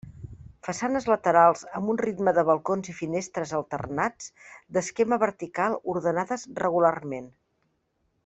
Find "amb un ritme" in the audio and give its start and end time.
1.79-2.33